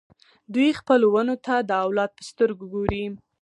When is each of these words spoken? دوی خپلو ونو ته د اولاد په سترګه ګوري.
دوی 0.53 0.69
خپلو 0.79 1.07
ونو 1.13 1.35
ته 1.45 1.55
د 1.69 1.71
اولاد 1.85 2.09
په 2.17 2.23
سترګه 2.29 2.63
ګوري. 2.73 3.03